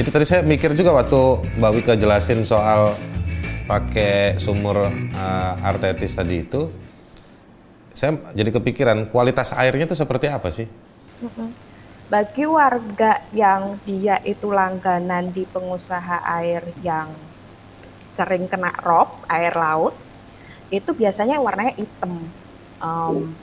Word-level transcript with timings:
jadi 0.00 0.16
tadi 0.16 0.24
saya 0.24 0.40
mikir 0.40 0.72
juga 0.72 0.96
waktu 0.96 1.44
Mbak 1.60 1.72
Wika 1.76 1.92
jelasin 1.92 2.40
soal 2.48 2.96
pakai 3.68 4.40
sumur 4.40 4.88
uh, 4.88 5.54
artetis 5.60 6.16
tadi 6.16 6.40
itu, 6.40 6.72
saya 7.92 8.16
jadi 8.32 8.48
kepikiran 8.48 9.12
kualitas 9.12 9.52
airnya 9.52 9.84
itu 9.84 9.92
seperti 9.92 10.32
apa 10.32 10.48
sih? 10.48 10.64
Bagi 12.08 12.48
warga 12.48 13.20
yang 13.36 13.76
dia 13.84 14.16
itu 14.24 14.48
langganan 14.48 15.36
di 15.36 15.44
pengusaha 15.44 16.24
air 16.40 16.64
yang 16.80 17.12
sering 18.16 18.48
kena 18.48 18.72
rob 18.80 19.20
air 19.28 19.52
laut, 19.52 19.92
itu 20.72 20.96
biasanya 20.96 21.44
warnanya 21.44 21.76
hitam. 21.76 22.24
Um, 22.80 23.36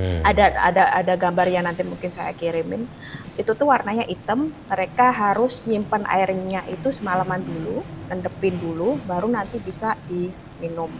hmm. 0.00 0.20
Ada 0.24 0.44
ada 0.72 0.84
ada 0.96 1.14
gambar 1.20 1.46
yang 1.52 1.68
nanti 1.68 1.84
mungkin 1.84 2.08
saya 2.08 2.32
kirimin. 2.32 2.88
Itu 3.36 3.52
tuh 3.52 3.68
warnanya 3.68 4.08
hitam. 4.08 4.48
Mereka 4.72 5.12
harus 5.12 5.62
nyimpan 5.68 6.08
airnya 6.08 6.64
itu 6.72 6.90
semalaman 6.90 7.44
dulu 7.44 7.84
endepin 8.10 8.56
dulu 8.58 8.98
baru 9.04 9.28
nanti 9.28 9.60
bisa 9.60 9.94
diminum. 10.08 10.90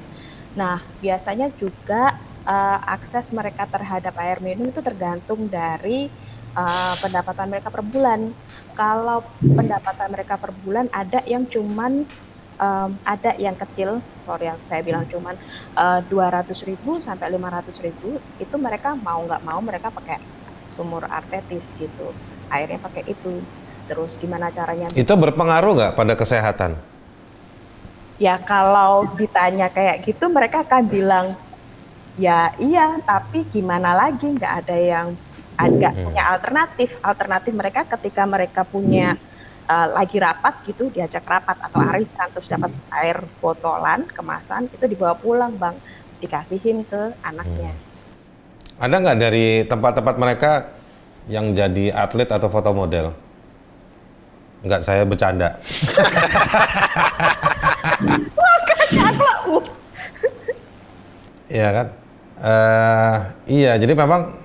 Nah 0.55 0.79
biasanya 1.01 1.51
juga 1.57 2.15
uh, 2.47 2.79
akses 2.87 3.33
mereka 3.35 3.67
terhadap 3.67 4.15
air 4.21 4.39
minum 4.45 4.71
itu 4.71 4.81
tergantung 4.81 5.51
dari 5.51 6.07
uh, 6.55 6.95
pendapatan 7.03 7.51
mereka 7.51 7.69
per 7.69 7.83
bulan. 7.83 8.31
Kalau 8.79 9.27
pendapatan 9.43 10.09
mereka 10.09 10.35
per 10.41 10.55
bulan 10.63 10.87
ada 10.95 11.21
yang 11.29 11.45
cuman 11.45 12.07
um, 12.61 12.91
ada 13.03 13.33
yang 13.41 13.57
kecil, 13.57 14.05
sorry 14.29 14.53
yang 14.53 14.61
saya 14.69 14.85
bilang 14.85 15.09
cuman 15.09 15.35
uh, 15.75 16.05
ratus 16.31 16.63
ribu 16.69 16.93
sampai 16.95 17.33
lima 17.33 17.49
ratus 17.49 17.81
ribu, 17.81 18.21
itu 18.37 18.55
mereka 18.61 18.93
mau 18.95 19.25
nggak 19.25 19.43
mau 19.43 19.59
mereka 19.65 19.89
pakai 19.89 20.21
sumur 20.77 21.09
artetis 21.09 21.73
gitu. 21.81 22.13
Airnya 22.53 22.79
pakai 22.79 23.09
itu. 23.09 23.41
Terus 23.91 24.15
gimana 24.23 24.55
caranya? 24.55 24.87
Itu 24.95 25.19
berpengaruh 25.19 25.73
nggak 25.75 25.93
pada 25.99 26.15
kesehatan? 26.15 26.79
Ya 28.21 28.37
kalau 28.39 29.09
ditanya 29.17 29.73
kayak 29.73 30.05
gitu 30.05 30.29
mereka 30.29 30.63
akan 30.63 30.85
bilang 30.87 31.27
ya 32.21 32.53
iya 32.61 33.01
tapi 33.03 33.43
gimana 33.51 33.97
lagi? 33.97 34.31
Nggak 34.31 34.55
ada 34.63 34.77
yang 34.77 35.07
ada 35.59 35.89
hmm. 35.91 36.05
punya 36.07 36.23
alternatif. 36.31 36.89
Alternatif 37.03 37.53
mereka 37.57 37.81
ketika 37.99 38.23
mereka 38.29 38.63
punya 38.63 39.19
uh, 39.71 39.87
lagi 39.95 40.19
rapat 40.19 40.67
gitu 40.67 40.91
diajak 40.91 41.23
rapat 41.23 41.55
atau 41.63 41.79
arisan 41.95 42.27
terus 42.35 42.51
dapat 42.51 42.75
air 42.99 43.23
botolan 43.39 44.03
kemasan 44.11 44.67
itu 44.67 44.85
dibawa 44.91 45.15
pulang 45.15 45.55
bang 45.55 45.79
dikasihin 46.19 46.83
ke 46.83 47.15
anaknya 47.23 47.71
hmm. 47.71 47.89
Ada 48.81 48.97
nggak 48.97 49.19
dari 49.21 49.47
tempat-tempat 49.69 50.17
mereka 50.17 50.73
yang 51.29 51.53
jadi 51.53 51.93
atlet 51.93 52.25
atau 52.25 52.49
foto 52.49 52.73
model? 52.73 53.13
Nggak, 54.65 54.81
saya 54.81 55.05
bercanda. 55.05 55.53
Iya 61.51 61.69
kan? 61.75 61.87
Uh, 62.39 63.19
iya, 63.51 63.75
jadi 63.75 63.91
memang 63.99 64.39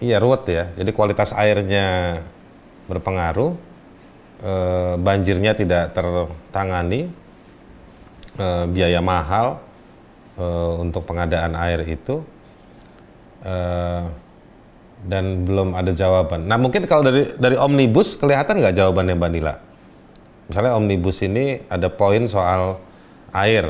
iya 0.00 0.16
ruwet 0.16 0.48
ya. 0.48 0.72
Jadi 0.72 0.90
kualitas 0.96 1.36
airnya 1.36 2.18
berpengaruh, 2.88 3.52
uh, 4.42 4.94
banjirnya 5.00 5.56
tidak 5.56 5.94
tertangani, 5.94 7.08
uh, 8.40 8.64
biaya 8.68 9.00
mahal 9.00 9.60
uh, 10.36 10.80
untuk 10.80 11.04
pengadaan 11.08 11.56
air 11.56 11.84
itu 11.84 12.24
uh, 13.44 14.08
dan 15.06 15.44
belum 15.44 15.76
ada 15.76 15.92
jawaban. 15.92 16.48
Nah 16.48 16.56
mungkin 16.56 16.88
kalau 16.88 17.06
dari 17.06 17.36
dari 17.36 17.56
omnibus 17.56 18.16
kelihatan 18.16 18.58
nggak 18.58 18.76
jawabannya 18.76 19.14
Mbak 19.14 19.30
Nila? 19.32 19.54
Misalnya 20.46 20.72
omnibus 20.78 21.20
ini 21.26 21.62
ada 21.66 21.90
poin 21.90 22.24
soal 22.30 22.78
air. 23.34 23.66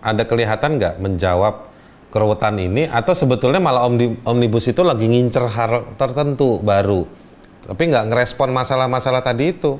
Ada 0.00 0.24
kelihatan 0.24 0.80
nggak 0.80 0.96
menjawab 0.96 1.68
keruwetan 2.10 2.58
ini 2.58 2.90
atau 2.90 3.14
sebetulnya 3.14 3.62
malah 3.62 3.86
omnibus 4.26 4.66
itu 4.66 4.82
lagi 4.82 5.06
ngincer 5.06 5.46
hal 5.46 5.94
tertentu 5.94 6.58
baru, 6.58 7.06
tapi 7.66 7.82
nggak 7.90 8.08
ngerespon 8.08 8.48
masalah-masalah 8.52 9.20
tadi 9.20 9.52
itu, 9.52 9.76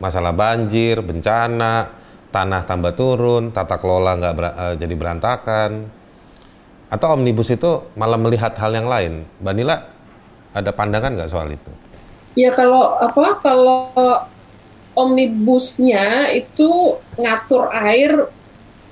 masalah 0.00 0.32
banjir, 0.32 1.02
bencana, 1.04 1.92
tanah 2.32 2.62
tambah 2.64 2.92
turun, 2.96 3.50
tata 3.52 3.76
kelola 3.76 4.16
nggak 4.16 4.34
ber, 4.36 4.44
uh, 4.48 4.74
jadi 4.76 4.94
berantakan, 4.94 5.88
atau 6.88 7.16
omnibus 7.16 7.52
itu 7.52 7.84
malah 7.96 8.16
melihat 8.16 8.56
hal 8.56 8.72
yang 8.72 8.88
lain? 8.88 9.28
Mbak 9.44 9.54
Nila, 9.56 9.76
ada 10.56 10.70
pandangan 10.72 11.12
nggak 11.12 11.30
soal 11.30 11.52
itu? 11.52 11.72
Ya 12.38 12.54
kalau 12.54 12.96
apa 12.96 13.42
kalau 13.42 13.92
omnibusnya 14.96 16.32
itu 16.32 16.96
ngatur 17.18 17.70
air 17.70 18.30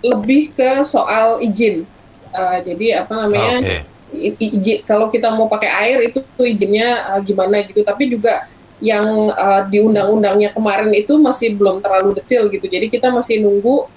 lebih 0.05 0.53
ke 0.55 0.84
soal 0.84 1.41
izin. 1.41 1.89
Uh, 2.37 2.61
jadi 2.61 3.03
apa 3.03 3.13
namanya? 3.25 3.65
Okay. 3.65 3.81
Izin 4.15 4.87
kalau 4.87 5.11
kita 5.11 5.34
mau 5.34 5.50
pakai 5.50 5.71
air 5.71 5.99
itu 6.06 6.22
tuh 6.22 6.47
izinnya 6.47 7.17
uh, 7.17 7.21
gimana 7.22 7.62
gitu. 7.67 7.83
Tapi 7.83 8.11
juga 8.11 8.47
yang 8.78 9.33
uh, 9.33 9.65
di 9.67 9.81
undang-undangnya 9.81 10.53
kemarin 10.53 10.93
itu 10.93 11.17
masih 11.17 11.56
belum 11.56 11.81
terlalu 11.81 12.21
detail 12.21 12.53
gitu. 12.53 12.69
Jadi 12.69 12.93
kita 12.93 13.09
masih 13.09 13.41
nunggu 13.41 13.89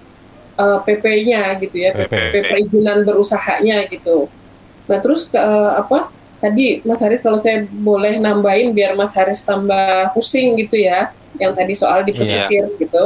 uh, 0.59 0.79
eh, 0.79 0.79
PP-nya 0.87 1.41
gitu 1.59 1.75
ya, 1.79 1.91
PP, 1.95 2.11
PP 2.11 2.35
perizinan 2.47 3.03
berusahanya 3.03 3.87
gitu. 3.91 4.31
Nah 4.87 4.97
terus 5.03 5.27
ke, 5.27 5.35
uh, 5.35 5.79
apa 5.79 6.11
tadi 6.39 6.79
Mas 6.87 7.03
Haris 7.03 7.19
kalau 7.19 7.39
saya 7.39 7.67
boleh 7.67 8.15
nambahin 8.19 8.71
biar 8.71 8.95
Mas 8.95 9.11
Haris 9.15 9.43
tambah 9.43 10.15
pusing 10.15 10.55
gitu 10.59 10.79
ya, 10.79 11.11
yang 11.39 11.51
tadi 11.51 11.75
soal 11.75 12.07
di 12.07 12.15
iya. 12.15 12.19
pesisir 12.19 12.65
yeah. 12.71 12.79
gitu, 12.79 13.03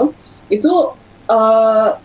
itu 0.53 0.73
uh, 1.29 1.97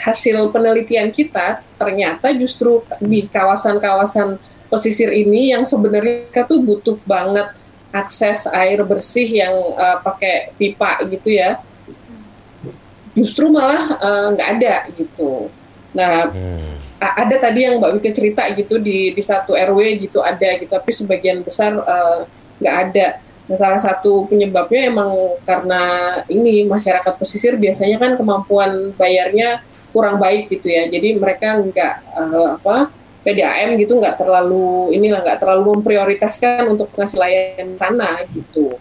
hasil 0.00 0.48
penelitian 0.48 1.12
kita 1.12 1.60
ternyata 1.76 2.32
justru 2.32 2.80
di 3.04 3.28
kawasan-kawasan 3.28 4.40
pesisir 4.72 5.12
ini 5.12 5.52
yang 5.52 5.68
sebenarnya 5.68 6.48
tuh 6.48 6.64
butuh 6.64 6.96
banget 7.04 7.52
akses 7.92 8.48
air 8.48 8.80
bersih 8.86 9.28
yang 9.28 9.52
uh, 9.76 10.00
pakai 10.00 10.56
pipa 10.56 11.04
gitu 11.10 11.36
ya 11.36 11.60
justru 13.14 13.50
malah 13.50 13.82
eh, 13.98 14.26
nggak 14.36 14.48
uh, 14.48 14.54
ada 14.56 14.74
gitu. 14.94 15.50
Nah, 15.90 16.30
hmm. 16.30 16.74
ada 17.00 17.36
tadi 17.40 17.66
yang 17.66 17.82
Mbak 17.82 17.90
Wika 17.98 18.10
cerita 18.14 18.46
gitu 18.54 18.78
di 18.78 19.10
di 19.10 19.22
satu 19.22 19.58
RW 19.58 19.98
gitu 19.98 20.22
ada 20.22 20.56
gitu, 20.58 20.70
tapi 20.70 20.90
sebagian 20.94 21.42
besar 21.42 21.74
eh, 21.74 22.18
nggak 22.62 22.74
uh, 22.74 22.82
ada. 22.86 23.06
Nah, 23.50 23.56
salah 23.58 23.82
satu 23.82 24.30
penyebabnya 24.30 24.94
emang 24.94 25.10
karena 25.42 25.82
ini 26.30 26.62
masyarakat 26.70 27.18
pesisir 27.18 27.58
biasanya 27.58 27.98
kan 27.98 28.14
kemampuan 28.14 28.94
bayarnya 28.94 29.58
kurang 29.90 30.22
baik 30.22 30.50
gitu 30.50 30.70
ya. 30.70 30.86
Jadi 30.88 31.18
mereka 31.18 31.60
nggak 31.60 31.94
uh, 32.16 32.48
apa 32.58 32.90
PDAM 33.20 33.76
gitu 33.76 34.00
nggak 34.00 34.16
terlalu 34.16 34.96
inilah 34.96 35.20
nggak 35.20 35.38
terlalu 35.44 35.78
memprioritaskan 35.78 36.70
untuk 36.72 36.90
layanan 36.96 37.76
sana 37.76 38.24
gitu. 38.32 38.74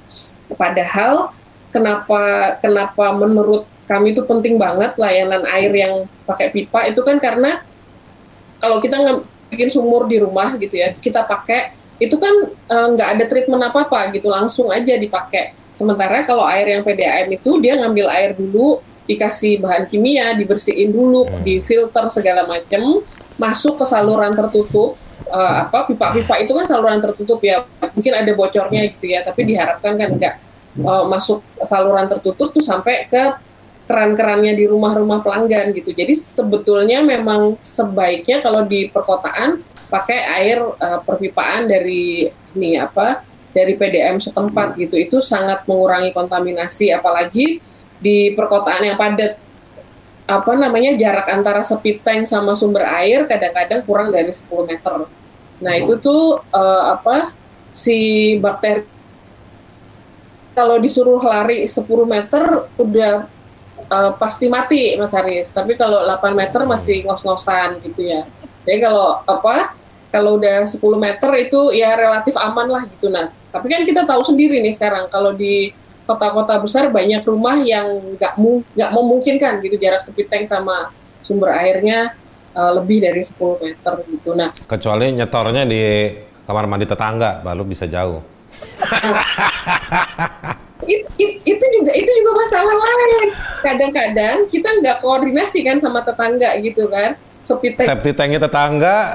Padahal 0.55 1.35
kenapa 1.69 2.55
kenapa 2.63 3.13
menurut 3.13 3.65
kami 3.89 4.13
itu 4.13 4.21
penting 4.25 4.61
banget 4.61 4.93
layanan 5.01 5.45
air 5.49 5.73
yang 5.73 5.93
pakai 6.29 6.53
pipa 6.53 6.85
itu 6.85 7.01
kan 7.01 7.17
karena 7.17 7.65
kalau 8.61 8.77
kita 8.77 9.01
bikin 9.49 9.73
sumur 9.73 10.05
di 10.05 10.21
rumah 10.21 10.53
gitu 10.61 10.77
ya 10.77 10.93
kita 10.93 11.25
pakai 11.25 11.73
itu 11.97 12.15
kan 12.15 12.53
eh, 12.53 12.87
nggak 12.95 13.09
uh, 13.09 13.13
ada 13.17 13.23
treatment 13.25 13.63
apa 13.65 13.89
apa 13.89 14.13
gitu 14.13 14.29
langsung 14.29 14.69
aja 14.69 14.95
dipakai 14.95 15.51
sementara 15.73 16.23
kalau 16.23 16.45
air 16.45 16.69
yang 16.77 16.85
PDAM 16.85 17.33
itu 17.33 17.59
dia 17.59 17.75
ngambil 17.81 18.07
air 18.13 18.31
dulu 18.37 18.79
dikasih 19.09 19.57
bahan 19.57 19.89
kimia 19.89 20.37
dibersihin 20.37 20.93
dulu 20.93 21.25
hmm. 21.25 21.41
difilter 21.41 22.05
segala 22.13 22.45
macam 22.45 23.01
masuk 23.41 23.81
ke 23.81 23.85
saluran 23.89 24.37
tertutup 24.37 24.93
uh, 25.33 25.65
apa 25.65 25.89
pipa-pipa 25.89 26.37
itu 26.37 26.53
kan 26.53 26.69
saluran 26.69 27.01
tertutup 27.01 27.41
ya 27.41 27.65
mungkin 27.81 28.13
ada 28.13 28.31
bocornya 28.37 28.85
gitu 28.93 29.09
ya 29.09 29.25
tapi 29.25 29.49
diharapkan 29.49 29.97
kan 29.97 30.09
nggak 30.13 30.35
uh, 30.85 31.09
masuk 31.09 31.41
saluran 31.65 32.05
tertutup 32.05 32.53
tuh 32.53 32.61
sampai 32.61 33.09
ke 33.09 33.49
keran-kerannya 33.89 34.53
di 34.53 34.69
rumah-rumah 34.69 35.25
pelanggan 35.25 35.73
gitu. 35.73 35.89
Jadi 35.97 36.13
sebetulnya 36.13 37.01
memang 37.01 37.57
sebaiknya 37.57 38.37
kalau 38.37 38.61
di 38.61 38.85
perkotaan 38.93 39.65
pakai 39.89 40.19
air 40.37 40.61
uh, 40.61 41.01
perpipaan 41.01 41.65
dari 41.65 42.29
ini 42.53 42.77
apa 42.77 43.25
dari 43.49 43.73
PDM 43.73 44.21
setempat 44.21 44.77
gitu. 44.77 44.93
Itu 44.93 45.17
sangat 45.25 45.65
mengurangi 45.65 46.13
kontaminasi 46.13 46.93
apalagi 46.93 47.57
di 47.99 48.33
perkotaan 48.33 48.87
yang 48.87 48.97
padat 48.97 49.37
apa 50.29 50.51
namanya 50.53 50.93
jarak 50.93 51.25
antara 51.27 51.65
septic 51.65 52.05
tank 52.05 52.29
sama 52.29 52.53
sumber 52.53 52.85
air 52.85 53.25
kadang-kadang 53.25 53.81
kurang 53.81 54.13
dari 54.13 54.29
10 54.29 54.45
meter. 54.69 55.09
Nah, 55.59 55.73
itu 55.75 55.97
tuh 55.99 56.39
uh, 56.53 56.83
apa 56.95 57.33
si 57.73 58.37
bakteri 58.37 58.85
kalau 60.53 60.75
disuruh 60.77 61.23
lari 61.23 61.63
10 61.65 61.81
meter 62.03 62.67
udah 62.77 63.25
uh, 63.89 64.11
pasti 64.21 64.45
mati 64.51 64.93
Mas 64.99 65.15
Haris. 65.15 65.49
Tapi 65.49 65.73
kalau 65.73 66.05
8 66.05 66.35
meter 66.37 66.61
masih 66.67 67.07
ngos-ngosan 67.07 67.81
gitu 67.81 68.05
ya. 68.05 68.27
Jadi 68.67 68.79
kalau 68.83 69.23
apa? 69.25 69.73
Kalau 70.09 70.41
udah 70.41 70.65
10 70.65 70.77
meter 70.97 71.31
itu 71.37 71.69
ya 71.73 71.93
relatif 71.93 72.33
aman 72.37 72.67
lah 72.69 72.83
gitu 72.85 73.09
nah. 73.09 73.29
Tapi 73.49 73.65
kan 73.65 73.81
kita 73.85 74.05
tahu 74.05 74.21
sendiri 74.25 74.61
nih 74.61 74.73
sekarang 74.73 75.09
kalau 75.09 75.33
di 75.33 75.73
kota-kota 76.09 76.57
besar 76.57 76.89
banyak 76.89 77.21
rumah 77.21 77.61
yang 77.61 78.17
nggak 78.17 78.33
mu 78.41 78.65
nggak 78.73 78.91
memungkinkan 78.97 79.61
gitu 79.61 79.77
jarak 79.77 80.01
septic 80.01 80.25
tank 80.25 80.49
sama 80.49 80.89
sumber 81.21 81.53
airnya 81.53 82.17
uh, 82.57 82.81
lebih 82.81 83.05
dari 83.05 83.21
10 83.21 83.37
meter 83.61 83.93
gitu. 84.09 84.33
Nah, 84.33 84.49
kecuali 84.65 85.13
nyetornya 85.13 85.69
di 85.69 86.09
kamar 86.49 86.65
mandi 86.65 86.89
tetangga 86.89 87.45
baru 87.45 87.61
bisa 87.61 87.85
jauh. 87.85 88.25
it, 90.89 91.05
it, 91.21 91.31
itu 91.45 91.65
juga 91.77 91.91
itu 91.93 92.09
juga 92.09 92.31
masalah 92.33 92.73
lain. 92.73 93.27
Kadang-kadang 93.61 94.37
kita 94.49 94.69
nggak 94.81 95.05
koordinasi 95.05 95.61
kan 95.61 95.77
sama 95.77 96.01
tetangga 96.01 96.57
gitu 96.57 96.89
kan. 96.89 97.13
Septic 97.37 97.77
tank. 97.77 97.85
Septic 97.85 98.17
tanknya 98.17 98.41
tetangga 98.41 99.13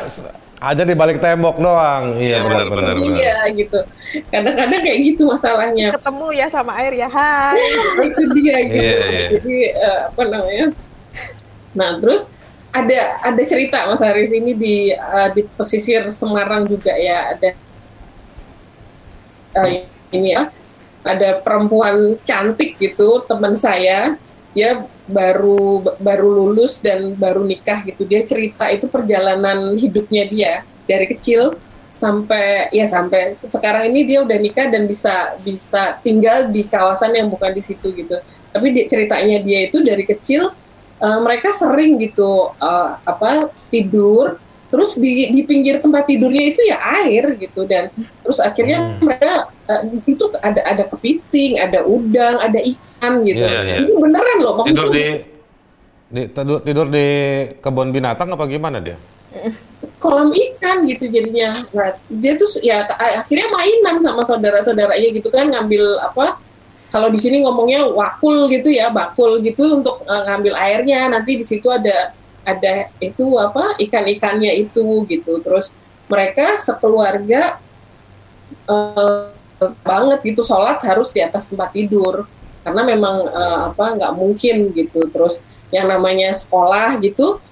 aja 0.70 0.82
di 0.86 0.94
balik 0.96 1.18
tembok 1.18 1.60
doang. 1.60 2.14
Iya 2.16 2.44
benar 2.46 2.66
benar. 2.70 2.94
Iya 2.96 3.36
gitu. 3.52 3.78
Kadang-kadang 4.30 4.80
kayak 4.80 4.98
gitu 5.02 5.28
masalahnya. 5.28 5.92
Ketemu 5.98 6.26
ya 6.32 6.46
sama 6.48 6.72
air 6.78 6.92
ya, 6.94 7.08
hai. 7.10 7.58
itu 8.08 8.22
dia 8.38 8.56
gitu. 8.64 8.80
Iya, 8.80 9.04
iya. 9.10 9.28
Jadi 9.36 9.56
uh, 9.76 10.00
apa 10.12 10.22
namanya? 10.30 10.66
Nah 11.74 11.90
terus 11.98 12.30
ada 12.74 12.98
ada 13.22 13.42
cerita 13.46 13.86
Mas 13.86 14.02
Haris 14.02 14.34
ini 14.34 14.52
di 14.58 14.76
uh, 14.90 15.30
di 15.30 15.46
pesisir 15.46 16.10
Semarang 16.10 16.66
juga 16.66 16.90
ya 16.98 17.38
ada 17.38 17.48
uh, 19.62 19.68
ini 20.10 20.34
ya 20.34 20.50
ada 21.06 21.38
perempuan 21.38 22.18
cantik 22.26 22.74
gitu 22.82 23.22
teman 23.30 23.54
saya 23.54 24.18
dia 24.54 24.86
baru 25.10 25.82
baru 25.98 26.28
lulus 26.30 26.78
dan 26.80 27.12
baru 27.18 27.42
nikah 27.42 27.82
gitu. 27.84 28.06
Dia 28.06 28.22
cerita 28.22 28.70
itu 28.70 28.86
perjalanan 28.86 29.74
hidupnya 29.74 30.24
dia 30.30 30.52
dari 30.86 31.10
kecil 31.10 31.58
sampai 31.94 32.70
ya 32.74 32.86
sampai 32.90 33.34
sekarang 33.34 33.94
ini 33.94 34.06
dia 34.06 34.18
udah 34.22 34.38
nikah 34.38 34.66
dan 34.66 34.86
bisa 34.86 35.38
bisa 35.42 35.98
tinggal 36.02 36.50
di 36.50 36.66
kawasan 36.66 37.14
yang 37.18 37.28
bukan 37.28 37.54
di 37.54 37.62
situ 37.62 37.90
gitu. 37.94 38.18
Tapi 38.54 38.70
dia, 38.70 38.86
ceritanya 38.86 39.42
dia 39.42 39.66
itu 39.66 39.82
dari 39.82 40.06
kecil 40.06 40.54
uh, 41.02 41.18
mereka 41.20 41.50
sering 41.50 41.98
gitu 41.98 42.54
uh, 42.54 42.98
apa 43.02 43.50
tidur. 43.68 44.38
Terus 44.70 44.98
di 44.98 45.30
di 45.30 45.46
pinggir 45.46 45.78
tempat 45.78 46.02
tidurnya 46.10 46.44
itu 46.50 46.60
ya 46.66 46.82
air 47.02 47.38
gitu 47.38 47.62
dan 47.62 47.94
terus 47.94 48.42
akhirnya 48.42 48.82
hmm. 48.82 49.06
mereka 49.06 49.53
uh, 49.68 49.82
itu 50.04 50.24
ada 50.42 50.60
ada 50.64 50.84
kepiting 50.88 51.60
ada 51.60 51.84
udang 51.84 52.36
ada 52.40 52.60
ikan 52.60 53.24
gitu. 53.24 53.44
Yeah, 53.44 53.62
yeah. 53.64 53.78
itu 53.84 53.92
beneran 53.96 54.38
loh 54.40 54.54
maksudnya. 54.60 54.76
Tidur 54.76 54.88
di, 54.92 55.06
di 56.14 56.22
tidur, 56.30 56.58
tidur 56.64 56.86
di 56.88 57.08
kebun 57.58 57.90
binatang 57.92 58.32
apa 58.32 58.44
gimana 58.48 58.78
dia? 58.80 58.98
Kolam 59.98 60.30
ikan 60.30 60.86
gitu 60.86 61.10
jadinya. 61.10 61.64
Nah, 61.74 61.96
dia 62.06 62.38
tuh 62.38 62.46
ya 62.62 62.86
akhirnya 62.86 63.48
mainan 63.50 64.04
sama 64.04 64.22
saudara-saudaranya 64.22 65.10
gitu 65.10 65.26
kan 65.32 65.50
ngambil 65.50 65.82
apa 66.04 66.38
kalau 66.94 67.10
di 67.10 67.18
sini 67.18 67.42
ngomongnya 67.42 67.90
wakul 67.90 68.46
gitu 68.46 68.70
ya 68.70 68.94
bakul 68.94 69.42
gitu 69.42 69.82
untuk 69.82 70.06
uh, 70.06 70.22
ngambil 70.30 70.54
airnya. 70.54 71.10
Nanti 71.10 71.40
di 71.40 71.44
situ 71.46 71.66
ada 71.66 72.14
ada 72.46 72.92
itu 73.02 73.26
apa 73.40 73.74
ikan-ikannya 73.80 74.54
itu 74.54 75.02
gitu. 75.10 75.42
Terus 75.42 75.72
mereka 76.06 76.60
sekeluarga 76.60 77.58
uh, 78.70 79.32
banget 79.58 80.18
gitu 80.26 80.42
sholat 80.42 80.82
harus 80.82 81.10
di 81.14 81.20
atas 81.22 81.50
tempat 81.50 81.72
tidur. 81.72 82.26
Karena 82.64 82.82
memang 82.84 83.28
uh, 83.28 83.58
apa 83.72 83.96
nggak 84.00 84.12
mungkin 84.16 84.72
gitu. 84.72 85.04
Terus 85.12 85.38
yang 85.68 85.90
namanya 85.90 86.32
sekolah 86.32 86.96
gitu 87.02 87.42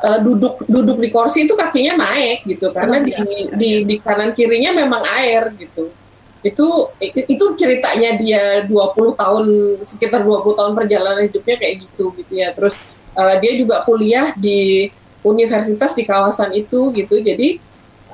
uh, 0.00 0.18
duduk 0.22 0.62
duduk 0.66 0.98
di 1.02 1.08
kursi 1.12 1.44
itu 1.44 1.54
kakinya 1.54 2.00
naik 2.00 2.44
gitu. 2.48 2.72
Karena 2.72 3.00
di, 3.00 3.12
di 3.56 3.70
di 3.84 3.94
kanan 4.00 4.32
kirinya 4.32 4.72
memang 4.72 5.02
air 5.18 5.52
gitu. 5.60 5.92
Itu 6.42 6.90
itu 7.00 7.44
ceritanya 7.54 8.18
dia 8.18 8.66
20 8.66 9.14
tahun 9.14 9.44
sekitar 9.86 10.26
20 10.26 10.58
tahun 10.58 10.72
perjalanan 10.74 11.22
hidupnya 11.30 11.56
kayak 11.60 11.86
gitu 11.86 12.10
gitu 12.18 12.32
ya. 12.32 12.50
Terus 12.50 12.74
uh, 13.14 13.36
dia 13.38 13.52
juga 13.54 13.84
kuliah 13.86 14.34
di 14.34 14.90
universitas 15.22 15.94
di 15.94 16.02
kawasan 16.02 16.50
itu 16.56 16.90
gitu. 16.96 17.22
Jadi 17.22 17.62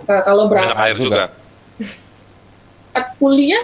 kalau 0.05 0.47
berangkat 0.47 0.79
air 0.79 0.97
juga 0.97 1.33
kuliah 3.17 3.63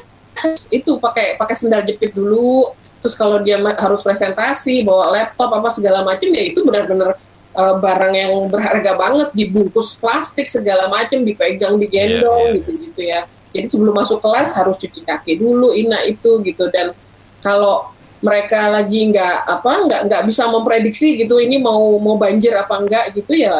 itu 0.68 0.98
pakai 0.98 1.38
pakai 1.38 1.54
sendal 1.54 1.82
jepit 1.86 2.12
dulu. 2.12 2.74
Terus 3.04 3.14
kalau 3.14 3.36
dia 3.44 3.60
harus 3.60 4.00
presentasi 4.00 4.80
bawa 4.82 5.12
laptop 5.12 5.52
apa 5.52 5.68
segala 5.68 6.02
macam 6.08 6.32
ya 6.32 6.42
itu 6.48 6.64
benar-benar 6.64 7.20
uh, 7.52 7.76
barang 7.76 8.14
yang 8.16 8.32
berharga 8.48 8.96
banget. 8.96 9.28
Dibungkus 9.36 10.00
plastik 10.00 10.48
segala 10.48 10.88
macam 10.88 11.20
dipegang 11.20 11.76
digendong 11.76 12.22
yeah, 12.22 12.50
yeah. 12.50 12.56
gitu-gitu 12.56 13.02
ya. 13.04 13.20
Jadi 13.54 13.66
sebelum 13.70 13.94
masuk 13.94 14.18
kelas 14.18 14.56
harus 14.56 14.74
cuci 14.80 15.04
kaki 15.04 15.38
dulu 15.38 15.76
ina 15.76 16.02
itu 16.08 16.42
gitu. 16.42 16.72
Dan 16.72 16.96
kalau 17.44 17.94
mereka 18.24 18.72
lagi 18.72 19.12
nggak 19.12 19.36
apa 19.44 19.72
nggak 19.84 20.00
nggak 20.08 20.22
bisa 20.24 20.48
memprediksi 20.48 21.20
gitu 21.20 21.36
ini 21.36 21.60
mau 21.60 22.00
mau 22.00 22.16
banjir 22.16 22.56
apa 22.56 22.80
enggak 22.80 23.12
gitu 23.12 23.36
ya 23.36 23.52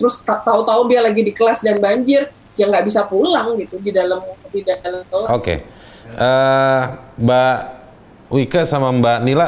terus 0.00 0.16
tahu-tahu 0.24 0.88
dia 0.88 1.04
lagi 1.04 1.20
di 1.20 1.36
kelas 1.36 1.60
dan 1.60 1.76
banjir 1.76 2.32
ya 2.56 2.64
nggak 2.66 2.84
bisa 2.88 3.04
pulang 3.04 3.54
gitu 3.60 3.76
di 3.78 3.92
dalam 3.92 4.20
di 4.50 4.60
dalam. 4.64 5.04
Oke, 5.06 5.30
okay. 5.30 5.58
uh, 6.16 6.20
eh, 6.20 6.82
Mbak 7.20 7.56
Wika 8.32 8.64
sama 8.64 8.90
Mbak 8.90 9.18
Nila 9.22 9.46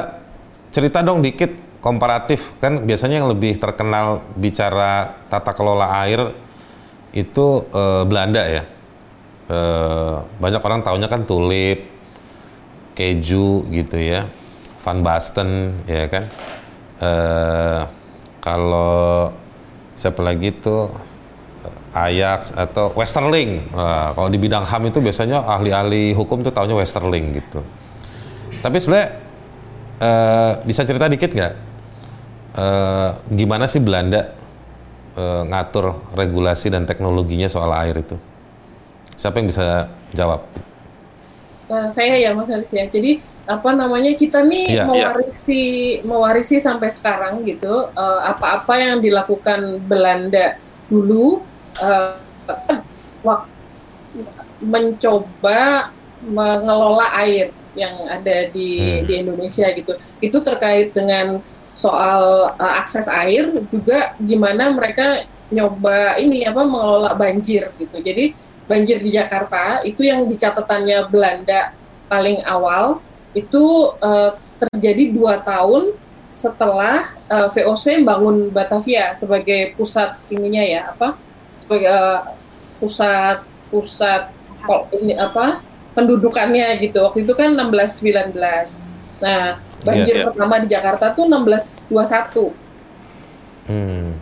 cerita 0.71 1.01
dong 1.01 1.25
dikit 1.25 1.51
komparatif 1.81 2.55
kan 2.61 2.85
biasanya 2.85 3.25
yang 3.25 3.29
lebih 3.33 3.57
terkenal 3.57 4.23
bicara 4.37 5.19
tata 5.33 5.53
kelola 5.57 6.05
air 6.05 6.37
itu 7.17 7.65
uh, 7.73 8.05
Belanda 8.05 8.45
ya. 8.45 8.65
Uh, 9.49 10.21
banyak 10.37 10.61
orang 10.61 10.85
tahunya 10.85 11.09
kan 11.09 11.25
tulip, 11.25 11.89
keju 12.93 13.65
gitu 13.73 13.97
ya. 13.97 14.29
Van 14.89 15.05
Basten 15.05 15.85
ya 15.85 16.07
kan 16.09 16.25
uh, 17.03 17.83
kalau 18.41 19.29
siapa 19.99 20.23
lagi 20.23 20.55
itu 20.55 20.89
Ajax 21.93 22.53
atau 22.53 22.93
Westerling. 22.93 23.73
Nah, 23.73 24.13
kalau 24.13 24.29
di 24.29 24.37
bidang 24.37 24.65
HAM 24.65 24.93
itu 24.93 25.01
biasanya 25.01 25.41
ahli-ahli 25.41 26.13
hukum 26.13 26.45
tuh 26.45 26.53
taunya 26.53 26.77
Westerling 26.77 27.41
gitu. 27.41 27.65
Tapi 28.61 28.77
sebenarnya 28.77 29.09
uh, 30.03 30.53
bisa 30.67 30.83
cerita 30.85 31.09
dikit 31.09 31.33
nggak? 31.33 31.55
Uh, 32.59 33.11
gimana 33.33 33.71
sih 33.71 33.79
Belanda 33.79 34.35
uh, 35.15 35.47
ngatur 35.47 35.95
regulasi 36.19 36.69
dan 36.69 36.85
teknologinya 36.85 37.47
soal 37.49 37.71
air 37.73 37.97
itu? 37.97 38.19
Siapa 39.17 39.41
yang 39.41 39.49
bisa 39.49 39.89
jawab? 40.13 40.45
Uh, 41.69 41.89
saya 41.95 42.19
ya 42.21 42.37
Mas 42.37 42.53
Haris 42.53 42.71
ya. 42.71 42.85
Jadi 42.85 43.21
apa 43.49 43.73
namanya 43.73 44.13
kita 44.13 44.45
nih 44.45 44.77
yeah, 44.77 44.85
mewarisi 44.85 45.65
yeah. 45.99 46.05
mewarisi 46.05 46.61
sampai 46.61 46.93
sekarang 46.93 47.41
gitu 47.49 47.89
uh, 47.97 48.21
apa-apa 48.29 48.77
yang 48.77 49.01
dilakukan 49.01 49.81
Belanda 49.89 50.61
dulu 50.93 51.48
uh, 51.83 52.19
mencoba 54.59 55.91
mengelola 56.23 57.15
air 57.23 57.55
yang 57.79 57.95
ada 58.11 58.51
di 58.51 58.83
hmm. 58.83 59.07
di 59.07 59.13
Indonesia 59.23 59.67
gitu 59.71 59.95
itu 60.19 60.39
terkait 60.43 60.91
dengan 60.91 61.39
soal 61.79 62.51
uh, 62.59 62.75
akses 62.83 63.07
air 63.07 63.55
juga 63.71 64.19
gimana 64.19 64.75
mereka 64.75 65.23
nyoba 65.49 66.19
ini 66.19 66.43
apa 66.43 66.67
mengelola 66.67 67.15
banjir 67.15 67.71
gitu 67.79 68.03
jadi 68.03 68.35
banjir 68.67 68.99
di 69.01 69.15
Jakarta 69.15 69.81
itu 69.87 70.05
yang 70.05 70.27
di 70.27 70.35
catatannya 70.37 71.09
Belanda 71.09 71.73
paling 72.11 72.43
awal 72.45 73.01
itu 73.33 73.95
uh, 74.03 74.35
terjadi 74.59 75.15
dua 75.15 75.41
tahun 75.47 75.95
setelah 76.35 77.07
uh, 77.31 77.49
VOC 77.49 78.05
bangun 78.05 78.51
Batavia 78.51 79.15
sebagai 79.15 79.73
pusat 79.79 80.19
ininya 80.29 80.61
ya 80.61 80.93
apa 80.93 81.17
sebagai 81.69 81.93
uh, 81.93 82.33
pusat 82.81 83.45
pusat 83.69 84.33
ini 84.97 85.13
apa 85.21 85.61
pendudukannya 85.93 86.81
gitu 86.81 87.05
waktu 87.05 87.29
itu 87.29 87.37
kan 87.37 87.53
1619 87.53 88.33
nah 89.21 89.61
banjir 89.85 90.09
yeah, 90.09 90.25
yeah. 90.25 90.33
pertama 90.33 90.65
di 90.65 90.69
Jakarta 90.73 91.13
tuh 91.13 91.29
1621 91.29 93.69
hmm. 93.69 94.17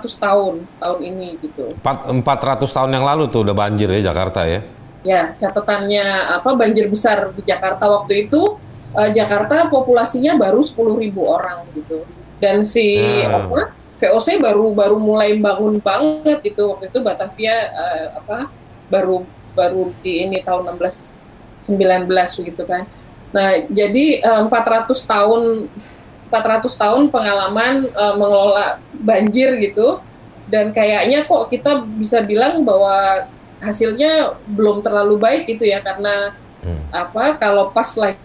100 0.00 0.08
tahun 0.16 0.64
tahun 0.80 0.98
ini 1.04 1.36
gitu 1.44 1.76
400 1.84 2.64
tahun 2.64 2.96
yang 2.96 3.04
lalu 3.04 3.28
tuh 3.28 3.44
udah 3.44 3.52
banjir 3.52 3.92
ya 3.92 4.08
Jakarta 4.08 4.48
ya 4.48 4.64
Ya, 5.00 5.32
catatannya 5.40 6.04
apa 6.28 6.52
banjir 6.52 6.84
besar 6.92 7.32
di 7.32 7.40
Jakarta 7.40 7.88
waktu 7.88 8.28
itu 8.28 8.60
uh, 8.92 9.08
Jakarta 9.08 9.72
populasinya 9.72 10.36
baru 10.36 10.60
10.000 10.60 10.76
orang 11.24 11.64
gitu. 11.72 12.04
Dan 12.36 12.60
si 12.60 13.00
hmm. 13.00 13.32
apa 13.32 13.79
VOC 14.00 14.40
baru 14.40 14.72
baru 14.72 14.96
mulai 14.96 15.36
bangun 15.36 15.76
banget 15.76 16.40
gitu 16.40 16.72
waktu 16.72 16.88
itu 16.88 16.98
Batavia 17.04 17.68
uh, 17.68 18.06
apa 18.16 18.48
baru 18.88 19.28
baru 19.52 19.92
di 20.00 20.24
ini 20.24 20.40
tahun 20.40 20.72
16 20.80 21.20
19 21.60 22.48
gitu 22.48 22.62
kan. 22.64 22.88
Nah, 23.30 23.62
jadi 23.68 24.24
uh, 24.24 24.48
400 24.48 24.90
tahun 25.04 25.68
400 26.32 26.66
tahun 26.66 27.02
pengalaman 27.12 27.90
uh, 27.92 28.14
mengelola 28.16 28.80
banjir 28.96 29.58
gitu 29.60 30.00
dan 30.50 30.70
kayaknya 30.74 31.26
kok 31.26 31.50
kita 31.50 31.82
bisa 31.98 32.22
bilang 32.22 32.62
bahwa 32.66 33.26
hasilnya 33.60 34.34
belum 34.48 34.80
terlalu 34.80 35.20
baik 35.20 35.42
gitu 35.46 35.68
ya 35.68 35.82
karena 35.84 36.34
hmm. 36.64 36.90
apa 36.90 37.36
kalau 37.36 37.70
pas 37.70 37.86
lagi 37.98 38.18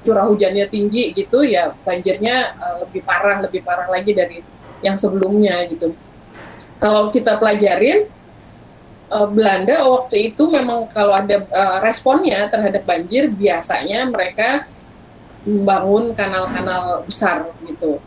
curah 0.00 0.24
hujannya 0.24 0.64
tinggi 0.72 1.12
gitu 1.12 1.44
ya 1.44 1.76
banjirnya 1.84 2.56
uh, 2.56 2.76
lebih 2.86 3.04
parah 3.04 3.44
lebih 3.44 3.60
parah 3.60 3.88
lagi 3.88 4.16
dari 4.16 4.40
yang 4.80 4.96
sebelumnya 4.96 5.64
gitu 5.68 5.92
kalau 6.80 7.12
kita 7.12 7.36
pelajarin 7.36 8.08
uh, 9.12 9.28
Belanda 9.28 9.84
waktu 9.86 10.32
itu 10.32 10.48
memang 10.48 10.88
kalau 10.88 11.14
ada 11.14 11.44
uh, 11.52 11.78
responnya 11.84 12.48
terhadap 12.48 12.84
banjir 12.84 13.28
biasanya 13.28 14.08
mereka 14.08 14.64
membangun 15.44 16.12
kanal-kanal 16.12 17.04
besar 17.04 17.48
gitu 17.64 18.00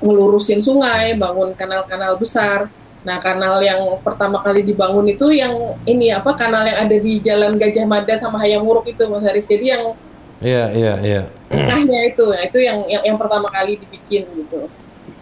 ngelurusin 0.00 0.64
sungai 0.64 1.14
bangun 1.14 1.54
kanal-kanal 1.54 2.16
besar 2.18 2.70
Nah, 3.00 3.16
kanal 3.16 3.64
yang 3.64 3.80
pertama 4.04 4.36
kali 4.44 4.60
dibangun 4.60 5.08
itu 5.08 5.32
yang 5.32 5.72
ini 5.88 6.12
apa 6.12 6.36
kanal 6.36 6.68
yang 6.68 6.84
ada 6.84 6.96
di 7.00 7.16
Jalan 7.16 7.56
Gajah 7.56 7.88
Mada 7.88 8.12
sama 8.20 8.36
Hayam 8.36 8.60
Wuruk 8.60 8.92
itu 8.92 9.08
Mas 9.08 9.24
Haris. 9.24 9.48
Jadi 9.48 9.72
yang 9.72 9.96
Iya, 10.40 10.72
iya, 10.72 10.94
iya. 11.04 11.22
Tengahnya 11.52 12.00
itu, 12.08 12.24
nah 12.24 12.40
itu 12.40 12.64
yang, 12.64 12.80
yang 12.88 13.12
yang 13.12 13.18
pertama 13.20 13.52
kali 13.52 13.76
dibikin 13.76 14.24
gitu. 14.24 14.72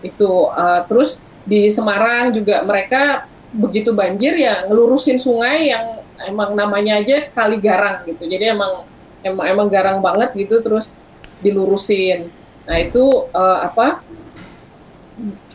Itu 0.05 0.51
uh, 0.51 0.85
terus 0.87 1.19
di 1.49 1.69
Semarang 1.73 2.37
juga 2.37 2.63
mereka 2.63 3.27
begitu 3.49 3.97
banjir 3.97 4.37
ya 4.37 4.69
ngelurusin 4.69 5.17
sungai 5.17 5.73
yang 5.73 6.05
emang 6.29 6.53
namanya 6.53 7.01
aja 7.01 7.31
kali 7.33 7.59
garang 7.59 8.05
gitu. 8.05 8.29
Jadi 8.29 8.53
emang 8.53 8.85
emang 9.25 9.47
emang 9.49 9.67
garang 9.73 9.99
banget 10.05 10.35
gitu 10.37 10.61
terus 10.61 10.95
dilurusin. 11.41 12.29
Nah, 12.69 12.77
itu 12.77 13.01
uh, 13.33 13.65
apa? 13.65 14.05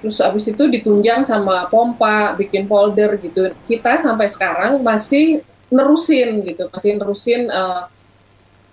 terus 0.03 0.19
abis 0.19 0.51
itu 0.51 0.67
ditunjang 0.67 1.23
sama 1.23 1.71
pompa 1.71 2.35
bikin 2.35 2.67
folder 2.67 3.15
gitu 3.23 3.55
kita 3.63 3.95
sampai 4.03 4.27
sekarang 4.27 4.83
masih 4.83 5.39
nerusin 5.71 6.43
gitu 6.43 6.67
masih 6.75 6.99
nerusin 6.99 7.47
uh, 7.47 7.87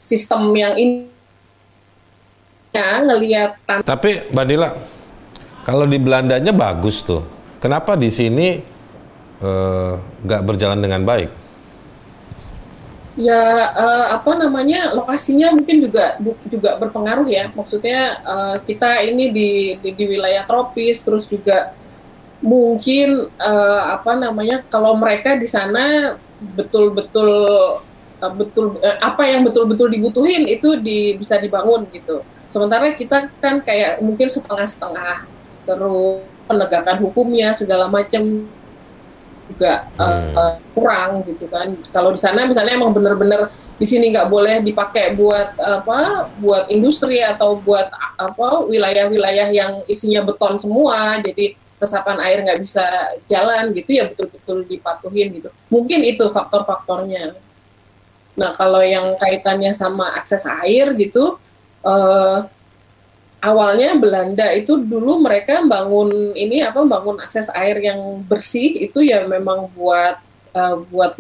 sistem 0.03 0.51
yang 0.59 0.75
ini 0.75 1.07
ya 2.75 3.07
ngelihat 3.07 3.63
tapi 3.87 4.27
Mbak 4.35 4.47
Dila 4.51 4.69
kalau 5.67 5.85
di 5.85 5.99
Belandanya 6.01 6.53
bagus 6.53 7.03
tuh 7.05 7.25
kenapa 7.61 7.95
di 7.97 8.09
sini 8.09 8.61
eh, 9.41 9.93
nggak 10.25 10.41
uh, 10.43 10.47
berjalan 10.47 10.81
dengan 10.81 11.05
baik 11.05 11.41
Ya 13.19 13.75
uh, 13.75 14.07
apa 14.17 14.39
namanya 14.39 14.95
lokasinya 14.95 15.51
mungkin 15.53 15.83
juga 15.85 16.17
juga 16.47 16.79
berpengaruh 16.79 17.27
ya. 17.27 17.51
Maksudnya 17.53 18.23
uh, 18.23 18.57
kita 18.63 19.03
ini 19.03 19.29
di, 19.29 19.51
di 19.83 19.91
di 19.99 20.05
wilayah 20.07 20.47
tropis, 20.47 21.03
terus 21.03 21.27
juga 21.27 21.75
mungkin 22.39 23.29
uh, 23.37 23.83
apa 23.99 24.17
namanya 24.17 24.65
kalau 24.73 24.97
mereka 24.97 25.37
di 25.37 25.45
sana 25.45 26.17
betul-betul 26.57 27.31
betul 28.41 28.81
apa 29.01 29.23
yang 29.29 29.45
betul-betul 29.45 29.93
dibutuhin 29.93 30.49
itu 30.49 30.81
di, 30.81 31.19
bisa 31.19 31.37
dibangun 31.37 31.91
gitu. 31.93 32.25
Sementara 32.47 32.95
kita 32.95 33.29
kan 33.43 33.61
kayak 33.61 34.01
mungkin 34.01 34.33
setengah-setengah 34.33 35.40
terus 35.71 36.27
penegakan 36.51 36.99
hukumnya 36.99 37.55
segala 37.55 37.87
macam 37.87 38.43
juga 39.51 39.87
hmm. 39.99 40.35
uh, 40.35 40.55
kurang 40.75 41.23
gitu 41.27 41.47
kan. 41.47 41.75
Kalau 41.95 42.11
di 42.15 42.21
sana 42.23 42.47
misalnya 42.47 42.75
emang 42.75 42.91
bener-bener 42.91 43.51
di 43.81 43.87
sini 43.89 44.13
nggak 44.13 44.29
boleh 44.29 44.61
dipakai 44.61 45.17
buat 45.17 45.57
apa, 45.57 46.29
buat 46.43 46.69
industri 46.69 47.23
atau 47.25 47.57
buat 47.59 47.89
apa 48.19 48.67
wilayah-wilayah 48.69 49.49
yang 49.55 49.81
isinya 49.89 50.21
beton 50.21 50.61
semua, 50.61 51.23
jadi 51.25 51.57
resapan 51.81 52.21
air 52.21 52.45
nggak 52.45 52.61
bisa 52.61 52.85
jalan 53.25 53.73
gitu 53.73 53.97
ya 53.97 54.05
betul-betul 54.13 54.69
dipatuhin 54.69 55.33
gitu. 55.33 55.49
Mungkin 55.73 56.05
itu 56.05 56.29
faktor-faktornya. 56.29 57.33
Nah 58.37 58.51
kalau 58.53 58.85
yang 58.85 59.17
kaitannya 59.17 59.73
sama 59.73 60.13
akses 60.13 60.45
air 60.45 60.93
gitu. 60.99 61.41
Uh, 61.81 62.45
awalnya 63.41 63.97
Belanda 63.97 64.47
itu 64.53 64.77
dulu 64.77 65.25
mereka 65.25 65.65
bangun 65.65 66.37
ini 66.37 66.61
apa 66.61 66.85
bangun 66.85 67.19
akses 67.21 67.49
air 67.57 67.81
yang 67.81 68.21
bersih 68.29 68.85
itu 68.85 69.01
ya 69.01 69.25
memang 69.25 69.73
buat 69.73 70.21
uh, 70.53 70.85
buat 70.93 71.17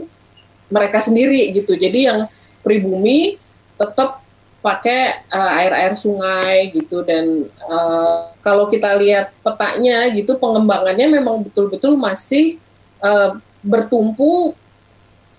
mereka 0.71 1.03
sendiri 1.03 1.51
gitu. 1.57 1.75
Jadi 1.75 2.07
yang 2.07 2.29
pribumi 2.61 3.41
tetap 3.81 4.21
pakai 4.61 5.25
uh, 5.33 5.51
air-air 5.65 5.97
sungai 5.97 6.69
gitu 6.69 7.01
dan 7.01 7.49
uh, 7.65 8.29
kalau 8.45 8.69
kita 8.69 8.93
lihat 9.01 9.33
petanya 9.41 10.13
gitu 10.13 10.37
pengembangannya 10.37 11.09
memang 11.09 11.49
betul-betul 11.49 11.97
masih 11.97 12.61
uh, 13.01 13.41
bertumpu 13.65 14.53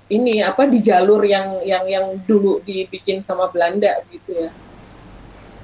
ini 0.09 0.41
apa 0.41 0.65
di 0.65 0.81
jalur 0.81 1.21
yang 1.23 1.61
yang 1.63 1.85
yang 1.85 2.05
dulu 2.25 2.59
dibikin 2.65 3.21
sama 3.21 3.47
Belanda 3.53 4.01
gitu 4.09 4.35
ya. 4.35 4.50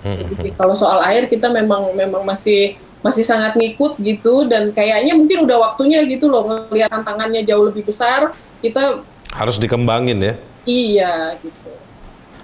Jadi 0.06 0.50
kalau 0.54 0.78
soal 0.78 1.02
air 1.10 1.26
kita 1.26 1.50
memang 1.50 1.94
memang 1.98 2.24
masih 2.24 2.78
masih 3.02 3.24
sangat 3.24 3.54
ngikut 3.56 4.02
gitu 4.02 4.50
dan 4.50 4.74
kayaknya 4.74 5.14
mungkin 5.14 5.46
udah 5.46 5.58
waktunya 5.72 6.02
gitu 6.10 6.28
loh 6.28 6.46
ngelihat 6.50 6.90
tantangannya 6.90 7.46
jauh 7.46 7.70
lebih 7.70 7.86
besar 7.86 8.34
kita 8.60 9.06
harus 9.34 9.62
dikembangin 9.62 10.18
ya. 10.18 10.34
Iya 10.68 11.14
gitu. 11.40 11.70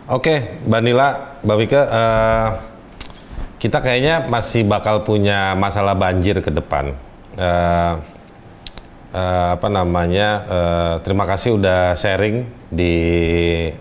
Oke, 0.04 0.60
Mbak 0.68 0.82
Nila, 0.84 1.08
Mbak 1.48 1.58
Wika, 1.64 1.82
uh, 1.88 2.48
kita 3.56 3.80
kayaknya 3.80 4.28
masih 4.28 4.68
bakal 4.68 5.00
punya 5.08 5.56
masalah 5.56 5.96
banjir 5.96 6.44
ke 6.44 6.52
depan. 6.52 6.92
Uh, 7.40 8.04
uh, 9.16 9.56
apa 9.56 9.68
namanya? 9.72 10.30
Uh, 10.44 10.94
terima 11.08 11.24
kasih 11.24 11.56
udah 11.56 11.96
sharing 11.96 12.44
di 12.68 12.96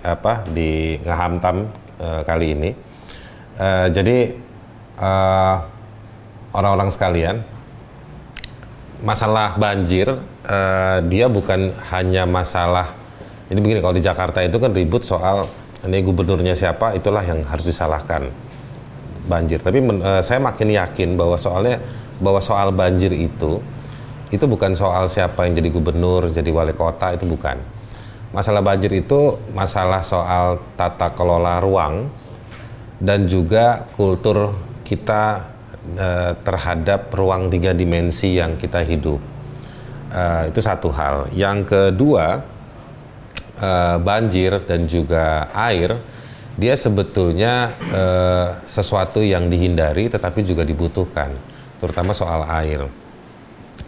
apa 0.07 0.47
di 0.47 1.03
Ngahamtam 1.03 1.67
uh, 1.99 2.23
kali 2.23 2.55
ini. 2.55 2.71
Uh, 3.63 3.87
jadi 3.95 4.35
eh, 4.99 5.57
orang-orang 6.51 6.91
sekalian, 6.91 7.47
masalah 9.03 9.55
banjir 9.59 10.07
uh, 10.47 10.99
dia 11.07 11.27
bukan 11.27 11.71
hanya 11.95 12.27
masalah. 12.27 12.95
Ini 13.51 13.59
begini 13.59 13.79
kalau 13.83 13.95
di 13.95 14.03
Jakarta 14.03 14.43
itu 14.43 14.59
kan 14.59 14.71
ribut 14.75 15.03
soal 15.03 15.47
ini 15.83 16.03
gubernurnya 16.03 16.55
siapa, 16.55 16.95
itulah 16.95 17.23
yang 17.23 17.43
harus 17.47 17.67
disalahkan 17.67 18.31
banjir. 19.27 19.59
Tapi 19.59 19.79
men, 19.79 19.99
uh, 20.03 20.23
saya 20.23 20.39
makin 20.39 20.71
yakin 20.71 21.19
bahwa 21.19 21.39
soalnya 21.39 21.79
bahwa 22.23 22.39
soal 22.39 22.71
banjir 22.71 23.11
itu 23.15 23.63
itu 24.33 24.45
bukan 24.49 24.73
soal 24.75 25.07
siapa 25.07 25.45
yang 25.47 25.55
jadi 25.59 25.69
gubernur, 25.71 26.35
jadi 26.35 26.51
wali 26.51 26.75
kota 26.75 27.15
itu 27.15 27.31
bukan. 27.31 27.59
Masalah 28.33 28.65
banjir 28.65 28.91
itu 28.97 29.37
masalah 29.53 30.01
soal 30.01 30.57
tata 30.75 31.13
kelola 31.13 31.61
ruang 31.61 32.09
dan 33.03 33.27
juga 33.27 33.91
kultur 33.99 34.55
kita 34.87 35.51
uh, 35.99 36.33
terhadap 36.39 37.11
ruang 37.11 37.51
tiga 37.51 37.75
dimensi 37.75 38.39
yang 38.39 38.55
kita 38.55 38.87
hidup. 38.87 39.19
Uh, 40.13 40.47
itu 40.47 40.63
satu 40.63 40.95
hal. 40.95 41.27
Yang 41.35 41.67
kedua, 41.67 42.47
uh, 43.59 43.97
banjir 43.99 44.63
dan 44.63 44.87
juga 44.87 45.51
air, 45.51 45.99
dia 46.53 46.77
sebetulnya 46.77 47.73
sesuatu 48.69 49.25
yang 49.25 49.49
dihindari 49.49 50.13
tetapi 50.13 50.45
juga 50.45 50.69
dibutuhkan, 50.69 51.33
terutama 51.81 52.13
soal 52.13 52.45
air. 52.45 52.85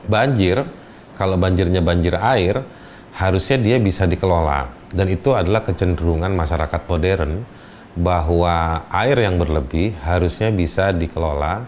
Banjir, 0.08 0.64
kalau 1.12 1.36
banjirnya 1.36 1.84
banjir 1.84 2.16
air, 2.16 2.64
harusnya 3.20 3.60
dia 3.60 3.76
bisa 3.76 4.08
dikelola 4.08 4.72
dan 4.96 5.06
itu 5.12 5.36
adalah 5.36 5.60
kecenderungan 5.60 6.32
masyarakat 6.32 6.80
modern 6.88 7.44
bahwa 7.94 8.86
air 8.90 9.14
yang 9.22 9.38
berlebih 9.38 9.94
harusnya 10.02 10.50
bisa 10.50 10.90
dikelola 10.90 11.62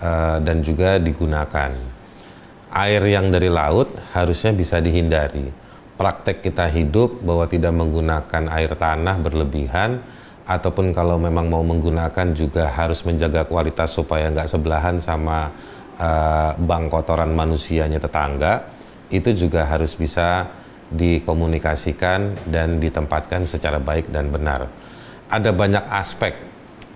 uh, 0.00 0.38
dan 0.40 0.64
juga 0.64 0.96
digunakan. 0.96 1.72
Air 2.72 3.02
yang 3.08 3.28
dari 3.28 3.48
laut 3.48 3.92
harusnya 4.12 4.52
bisa 4.56 4.80
dihindari. 4.80 5.48
Praktek 5.96 6.44
kita 6.44 6.68
hidup 6.68 7.24
bahwa 7.24 7.48
tidak 7.48 7.72
menggunakan 7.72 8.44
air 8.52 8.76
tanah 8.76 9.16
berlebihan 9.16 10.00
ataupun 10.44 10.92
kalau 10.92 11.16
memang 11.16 11.48
mau 11.48 11.64
menggunakan 11.64 12.36
juga 12.36 12.68
harus 12.68 13.00
menjaga 13.02 13.48
kualitas 13.48 13.96
supaya 13.96 14.28
nggak 14.28 14.48
sebelahan 14.48 14.96
sama 15.00 15.50
uh, 15.98 16.52
bank 16.54 16.92
kotoran 16.92 17.32
manusianya 17.32 17.98
tetangga 17.98 18.68
itu 19.10 19.32
juga 19.34 19.66
harus 19.66 19.96
bisa 19.98 20.46
dikomunikasikan 20.86 22.46
dan 22.46 22.78
ditempatkan 22.78 23.42
secara 23.42 23.82
baik 23.82 24.12
dan 24.14 24.30
benar 24.30 24.70
ada 25.26 25.50
banyak 25.50 25.84
aspek 25.90 26.34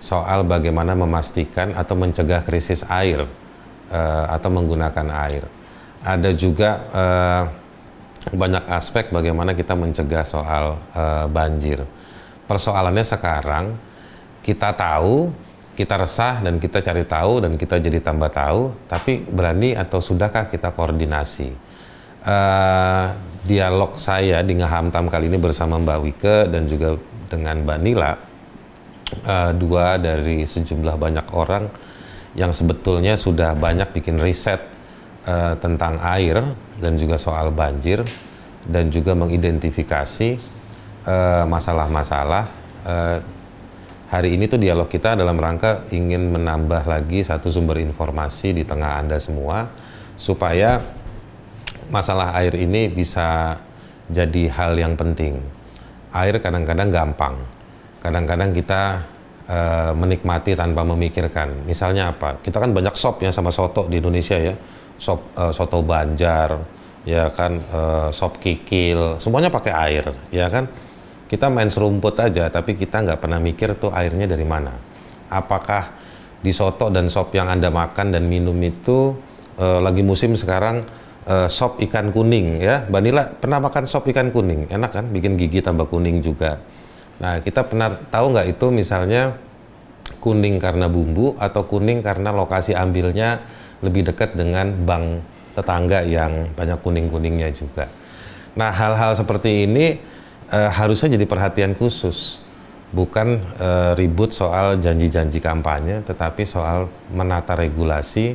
soal 0.01 0.47
bagaimana 0.49 0.97
memastikan 0.97 1.77
atau 1.77 1.95
mencegah 1.95 2.41
krisis 2.41 2.87
air 2.89 3.29
uh, 3.93 4.27
atau 4.33 4.49
menggunakan 4.49 5.07
air. 5.29 5.45
Ada 6.01 6.33
juga 6.33 6.71
uh, 6.91 7.43
banyak 8.33 8.65
aspek 8.73 9.13
bagaimana 9.13 9.53
kita 9.53 9.77
mencegah 9.77 10.25
soal 10.25 10.81
uh, 10.97 11.27
banjir. 11.29 11.85
Persoalannya 12.49 13.05
sekarang 13.05 13.77
kita 14.41 14.73
tahu, 14.73 15.29
kita 15.77 16.01
resah 16.01 16.41
dan 16.41 16.57
kita 16.57 16.81
cari 16.81 17.05
tahu 17.05 17.45
dan 17.45 17.53
kita 17.61 17.77
jadi 17.77 18.01
tambah 18.01 18.33
tahu, 18.33 18.89
tapi 18.89 19.21
berani 19.29 19.77
atau 19.77 20.01
sudahkah 20.01 20.49
kita 20.49 20.73
koordinasi? 20.73 21.53
Uh, 22.21 23.17
dialog 23.45 23.97
saya 23.97 24.45
di 24.45 24.61
Ngahamtam 24.61 25.09
kali 25.09 25.33
ini 25.33 25.41
bersama 25.41 25.81
Mbak 25.81 25.99
Wike 26.05 26.37
dan 26.53 26.69
juga 26.69 27.01
dengan 27.31 27.63
Banila, 27.63 28.13
uh, 29.23 29.53
dua 29.55 29.97
dari 30.03 30.43
sejumlah 30.43 30.99
banyak 30.99 31.27
orang 31.31 31.71
yang 32.35 32.51
sebetulnya 32.51 33.15
sudah 33.15 33.55
banyak 33.55 33.91
bikin 33.95 34.19
riset 34.19 34.59
uh, 35.31 35.55
tentang 35.63 36.03
air 36.03 36.43
dan 36.83 36.99
juga 36.99 37.15
soal 37.15 37.55
banjir 37.55 38.03
dan 38.67 38.91
juga 38.93 39.17
mengidentifikasi 39.17 40.59
masalah-masalah 41.49 42.45
uh, 42.85 43.19
uh, 43.19 43.19
hari 44.11 44.35
ini 44.35 44.51
tuh 44.51 44.59
dialog 44.59 44.91
kita 44.91 45.15
dalam 45.15 45.39
rangka 45.39 45.87
ingin 45.95 46.35
menambah 46.35 46.83
lagi 46.83 47.23
satu 47.23 47.47
sumber 47.47 47.79
informasi 47.79 48.53
di 48.53 48.67
tengah 48.67 48.99
Anda 48.99 49.23
semua 49.23 49.71
supaya 50.19 50.83
masalah 51.95 52.35
air 52.43 52.59
ini 52.59 52.91
bisa 52.91 53.59
jadi 54.11 54.51
hal 54.51 54.75
yang 54.75 54.99
penting. 54.99 55.39
Air 56.11 56.43
kadang-kadang 56.43 56.91
gampang. 56.91 57.39
Kadang-kadang 58.01 58.51
kita 58.51 59.05
uh, 59.47 59.93
menikmati 59.95 60.59
tanpa 60.59 60.83
memikirkan. 60.83 61.69
Misalnya 61.69 62.11
apa? 62.11 62.41
Kita 62.43 62.59
kan 62.59 62.75
banyak 62.75 62.95
sop 62.99 63.23
ya 63.23 63.31
sama 63.31 63.55
soto 63.55 63.87
di 63.87 64.03
Indonesia 64.03 64.35
ya. 64.35 64.55
Sop 65.01 65.33
uh, 65.39 65.49
soto 65.55 65.81
Banjar, 65.81 66.61
ya 67.09 67.33
kan 67.33 67.57
uh, 67.73 68.09
sop 68.13 68.37
kikil, 68.37 69.17
semuanya 69.17 69.49
pakai 69.49 69.73
air, 69.73 70.05
ya 70.29 70.53
kan? 70.53 70.69
Kita 71.25 71.49
main 71.49 71.71
serumput 71.73 72.19
aja, 72.21 72.51
tapi 72.53 72.77
kita 72.77 73.07
nggak 73.07 73.23
pernah 73.23 73.41
mikir 73.41 73.79
tuh 73.81 73.95
airnya 73.95 74.29
dari 74.29 74.45
mana. 74.45 74.77
Apakah 75.31 75.95
di 76.41 76.53
soto 76.53 76.93
dan 76.93 77.09
sop 77.09 77.33
yang 77.33 77.49
anda 77.49 77.73
makan 77.73 78.13
dan 78.13 78.29
minum 78.29 78.57
itu 78.61 79.17
uh, 79.57 79.81
lagi 79.81 80.05
musim 80.05 80.37
sekarang 80.37 80.85
uh, 81.27 81.49
sop 81.51 81.83
ikan 81.85 82.15
kuning 82.15 82.61
ya. 82.63 82.87
Mbak 82.89 83.03
Nila 83.03 83.23
pernah 83.35 83.59
makan 83.61 83.85
sop 83.85 84.09
ikan 84.09 84.33
kuning? 84.33 84.71
Enak 84.71 84.91
kan? 84.95 85.05
Bikin 85.11 85.37
gigi 85.37 85.61
tambah 85.61 85.91
kuning 85.91 86.25
juga. 86.25 86.61
Nah, 87.21 87.45
kita 87.45 87.69
pernah 87.69 87.93
tahu 87.93 88.33
nggak 88.33 88.49
itu 88.49 88.67
misalnya 88.73 89.37
kuning 90.25 90.57
karena 90.57 90.89
bumbu 90.89 91.37
atau 91.37 91.69
kuning 91.69 92.01
karena 92.01 92.33
lokasi 92.33 92.73
ambilnya 92.73 93.45
lebih 93.85 94.09
dekat 94.09 94.37
dengan 94.37 94.73
bank 94.85 95.25
tetangga 95.57 96.05
yang 96.05 96.53
banyak 96.57 96.79
kuning-kuningnya 96.81 97.51
juga. 97.53 97.89
Nah, 98.57 98.73
hal-hal 98.73 99.13
seperti 99.17 99.69
ini 99.69 100.01
uh, 100.53 100.71
harusnya 100.71 101.17
jadi 101.17 101.27
perhatian 101.27 101.73
khusus 101.77 102.41
bukan 102.91 103.39
uh, 103.63 103.93
ribut 103.95 104.35
soal 104.35 104.79
janji-janji 104.79 105.39
kampanye, 105.39 106.03
tetapi 106.03 106.43
soal 106.43 106.91
menata 107.15 107.55
regulasi 107.55 108.35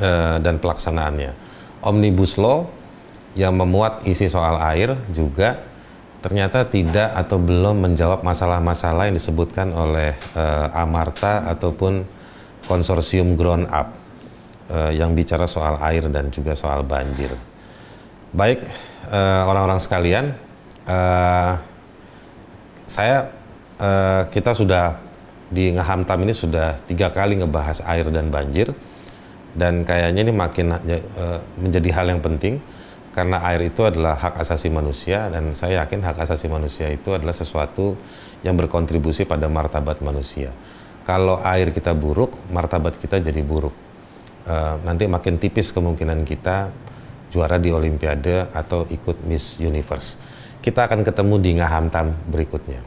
uh, 0.00 0.40
dan 0.40 0.56
pelaksanaannya. 0.56 1.32
Omnibus 1.84 2.40
Law 2.40 2.66
yang 3.36 3.54
memuat 3.54 4.06
isi 4.08 4.26
soal 4.30 4.56
air 4.62 4.94
juga 5.12 5.60
ternyata 6.24 6.64
tidak 6.64 7.12
atau 7.12 7.36
belum 7.36 7.84
menjawab 7.84 8.24
masalah-masalah 8.24 9.12
yang 9.12 9.16
disebutkan 9.20 9.76
oleh 9.76 10.16
uh, 10.32 10.72
Amarta 10.72 11.44
ataupun 11.52 12.00
konsorsium 12.64 13.36
Ground 13.36 13.68
Up 13.68 13.92
uh, 14.72 14.88
yang 14.88 15.12
bicara 15.12 15.44
soal 15.44 15.76
air 15.84 16.08
dan 16.08 16.32
juga 16.32 16.56
soal 16.56 16.80
banjir. 16.80 17.28
Baik 18.32 18.64
orang-orang 19.44 19.76
uh, 19.78 19.84
sekalian, 19.84 20.24
uh, 20.88 21.60
saya 22.88 23.28
uh, 23.76 24.24
kita 24.32 24.56
sudah 24.56 24.96
di 25.52 25.76
Ngahamtam 25.76 26.24
ini 26.24 26.32
sudah 26.32 26.80
tiga 26.88 27.12
kali 27.12 27.36
ngebahas 27.36 27.84
air 27.84 28.08
dan 28.08 28.32
banjir 28.32 28.72
dan 29.54 29.86
kayaknya 29.86 30.26
ini 30.26 30.32
makin 30.34 30.74
uh, 30.74 31.40
menjadi 31.58 31.88
hal 31.94 32.06
yang 32.10 32.20
penting 32.20 32.58
karena 33.14 33.38
air 33.46 33.70
itu 33.70 33.86
adalah 33.86 34.18
hak 34.18 34.42
asasi 34.42 34.74
manusia 34.74 35.30
dan 35.30 35.54
saya 35.54 35.86
yakin 35.86 36.02
hak 36.02 36.18
asasi 36.18 36.50
manusia 36.50 36.90
itu 36.90 37.14
adalah 37.14 37.30
sesuatu 37.30 37.94
yang 38.42 38.58
berkontribusi 38.58 39.22
pada 39.22 39.46
martabat 39.46 40.02
manusia. 40.02 40.50
Kalau 41.06 41.38
air 41.46 41.70
kita 41.70 41.94
buruk, 41.94 42.34
martabat 42.50 42.98
kita 42.98 43.22
jadi 43.22 43.38
buruk. 43.46 43.72
Uh, 44.44 44.76
nanti 44.82 45.06
makin 45.06 45.38
tipis 45.38 45.70
kemungkinan 45.70 46.26
kita 46.26 46.74
juara 47.30 47.56
di 47.56 47.70
Olimpiade 47.70 48.50
atau 48.50 48.84
ikut 48.90 49.22
Miss 49.24 49.62
Universe. 49.62 50.18
Kita 50.58 50.90
akan 50.90 51.06
ketemu 51.06 51.34
di 51.38 51.50
Ngahamtam 51.60 52.28
berikutnya. 52.28 52.82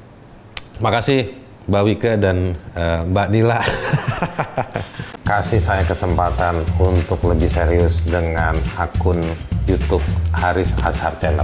Makasih 0.84 1.48
Mbak 1.68 1.84
Wika 1.88 2.12
dan 2.20 2.56
uh, 2.76 3.04
Mbak 3.08 3.28
Nila 3.32 3.60
kasih 5.28 5.60
saya 5.60 5.84
kesempatan 5.84 6.63
untuk 6.80 7.20
lebih 7.28 7.52
serius 7.52 8.00
dengan 8.08 8.56
akun 8.80 9.20
YouTube 9.68 10.00
Haris 10.32 10.72
Ashar 10.88 11.20
Channel. 11.20 11.44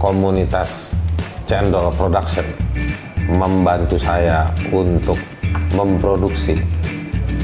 Komunitas 0.00 0.96
Cendol 1.44 1.92
Production 1.92 2.48
membantu 3.28 4.00
saya 4.00 4.48
untuk 4.72 5.20
memproduksi, 5.76 6.64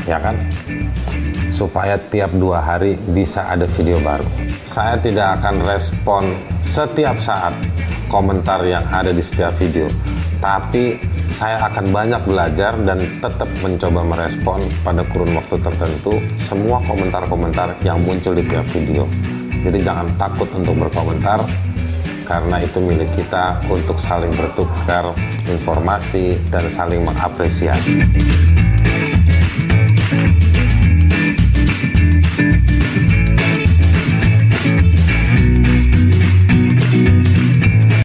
ya 0.09 0.17
kan? 0.17 0.41
Supaya 1.53 2.01
tiap 2.09 2.33
dua 2.33 2.65
hari 2.65 2.97
bisa 2.97 3.53
ada 3.53 3.69
video 3.69 4.01
baru. 4.01 4.25
Saya 4.65 4.97
tidak 4.97 5.45
akan 5.45 5.61
respon 5.69 6.41
setiap 6.65 7.21
saat 7.21 7.53
komentar 8.09 8.65
yang 8.65 8.89
ada 8.89 9.13
di 9.13 9.21
setiap 9.21 9.53
video, 9.61 9.93
tapi 10.41 10.97
saya 11.29 11.61
akan 11.69 11.93
banyak 11.93 12.23
belajar 12.25 12.73
dan 12.83 13.05
tetap 13.21 13.49
mencoba 13.61 14.01
merespon 14.05 14.65
pada 14.81 15.05
kurun 15.07 15.37
waktu 15.37 15.61
tertentu 15.61 16.21
semua 16.41 16.81
komentar-komentar 16.89 17.77
yang 17.85 18.01
muncul 18.01 18.33
di 18.33 18.45
tiap 18.49 18.65
video. 18.73 19.05
Jadi 19.63 19.79
jangan 19.85 20.09
takut 20.17 20.49
untuk 20.57 20.75
berkomentar 20.89 21.45
karena 22.25 22.61
itu 22.61 22.79
milik 22.81 23.09
kita 23.17 23.61
untuk 23.73 23.97
saling 23.97 24.33
bertukar 24.37 25.13
informasi 25.49 26.37
dan 26.53 26.69
saling 26.69 27.01
mengapresiasi. 27.05 28.05